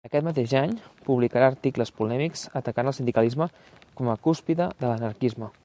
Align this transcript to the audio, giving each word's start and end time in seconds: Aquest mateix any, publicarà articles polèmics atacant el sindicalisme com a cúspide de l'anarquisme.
Aquest 0.07 0.23
mateix 0.27 0.53
any, 0.59 0.71
publicarà 1.09 1.49
articles 1.53 1.93
polèmics 1.99 2.43
atacant 2.61 2.91
el 2.93 2.97
sindicalisme 3.01 3.49
com 4.01 4.11
a 4.15 4.19
cúspide 4.29 4.73
de 4.83 4.87
l'anarquisme. 4.93 5.55